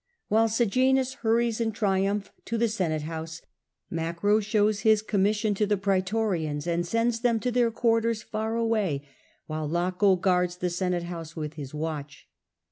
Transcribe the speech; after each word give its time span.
While 0.29 0.47
Sejanus 0.49 1.13
hurries 1.21 1.61
in 1.61 1.73
triumph 1.73 2.31
to 2.45 2.57
the 2.57 2.67
Senate 2.67 3.03
House, 3.03 3.43
Macro 3.91 4.39
shows 4.39 4.79
his 4.79 5.03
commission 5.03 5.53
to 5.53 5.67
the 5.67 5.77
praetorians 5.77 6.65
and 6.65 6.87
sends 6.87 7.19
them 7.19 7.39
to 7.41 7.51
their 7.51 7.69
quarters 7.69 8.23
far 8.23 8.55
away, 8.55 9.05
while 9.45 9.69
Laco 9.69 10.15
guards 10.15 10.57
the 10.57 10.71
Senate 10.71 11.03
House 11.03 11.35
with 11.35 11.53
his 11.53 11.75
watch. 11.75 12.27